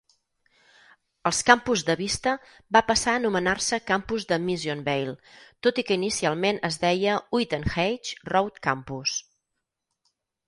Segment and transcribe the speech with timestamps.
[1.29, 2.31] Els campus de Vista
[2.77, 5.13] va passar a anomenar-se campus de Missionvale,
[5.67, 9.19] tot i que inicialment es deia Uitenhage Road Campus.